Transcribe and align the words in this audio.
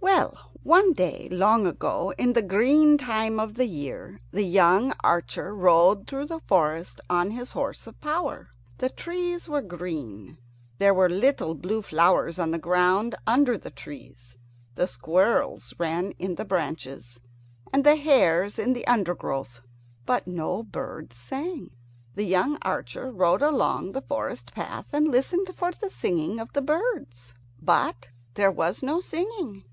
Well, 0.00 0.52
one 0.62 0.92
day 0.94 1.28
long 1.30 1.66
ago, 1.66 2.14
in 2.16 2.32
the 2.32 2.40
green 2.42 2.96
time 2.96 3.38
of 3.38 3.54
the 3.54 3.66
year, 3.66 4.20
the 4.30 4.42
young 4.44 4.94
archer 5.02 5.54
rode 5.54 6.06
through 6.06 6.26
the 6.26 6.40
forest 6.40 7.00
on 7.10 7.30
his 7.32 7.50
horse 7.50 7.86
of 7.86 8.00
power. 8.00 8.48
The 8.78 8.88
trees 8.88 9.46
were 9.48 9.60
green; 9.60 10.38
there 10.78 10.94
were 10.94 11.10
little 11.10 11.54
blue 11.54 11.82
flowers 11.82 12.38
on 12.38 12.50
the 12.50 12.58
ground 12.58 13.14
under 13.26 13.58
the 13.58 13.70
trees; 13.70 14.38
the 14.74 14.86
squirrels 14.86 15.74
ran 15.78 16.12
in 16.12 16.36
the 16.36 16.46
branches, 16.46 17.20
and 17.70 17.84
the 17.84 17.96
hares 17.96 18.58
in 18.58 18.72
the 18.72 18.86
undergrowth; 18.86 19.60
but 20.06 20.26
no 20.26 20.62
birds 20.62 21.16
sang. 21.16 21.70
The 22.14 22.24
young 22.24 22.56
archer 22.62 23.10
rode 23.10 23.42
along 23.42 23.92
the 23.92 24.02
forest 24.02 24.52
path 24.54 24.86
and 24.94 25.08
listened 25.08 25.54
for 25.54 25.72
the 25.72 25.90
singing 25.90 26.40
of 26.40 26.52
the 26.54 26.62
birds, 26.62 27.34
but 27.60 28.08
there 28.34 28.52
was 28.52 28.82
no 28.82 29.00
singing. 29.00 29.64